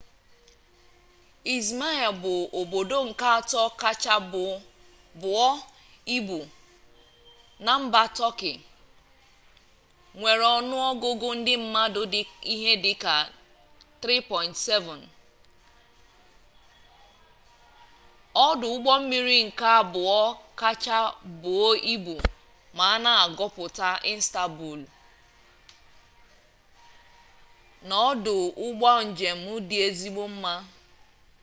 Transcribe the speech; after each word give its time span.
izmir 1.55 2.05
bụ 2.23 2.33
obodo 2.59 2.97
nke 3.09 3.25
atọ 3.37 3.61
kacha 3.81 4.15
buo 5.21 5.47
ibu 6.17 6.39
na 7.65 7.71
mba 7.81 8.01
tọkị 8.17 8.53
nwere 10.17 10.45
ọnụọgụgụ 10.57 11.27
ndị 11.37 11.53
mmadụ 11.63 12.01
dị 12.13 12.21
ihe 12.53 12.71
dịka 12.83 13.15
nde 13.99 14.15
3 14.29 14.49
7 14.65 14.97
ọdụ 18.47 18.67
ụgbọmmiri 18.75 19.37
nke 19.47 19.65
abụọ 19.79 20.21
kacha 20.59 20.97
buo 21.41 21.69
ibu 21.93 22.13
ma 22.77 22.85
a 23.21 23.29
gụpụ 23.37 23.63
istanbulu 24.11 24.87
na 27.87 27.95
ọdụ 28.09 28.35
ụgbọ 28.65 28.87
njem 29.09 29.39
dị 29.67 29.77
ezigbo 29.87 30.23
mma 30.35 30.53